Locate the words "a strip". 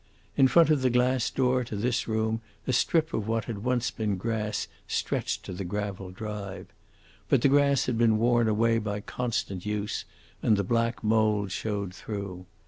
2.65-3.13